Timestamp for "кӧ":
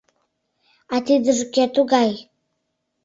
1.53-1.63